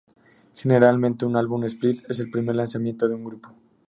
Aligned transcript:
Generalmente 0.55 1.27
un 1.27 1.37
álbum 1.37 1.63
"split" 1.65 2.01
es 2.09 2.19
el 2.19 2.31
primer 2.31 2.55
lanzamiento 2.55 3.07
de 3.07 3.13
un 3.13 3.23
grupo. 3.23 3.53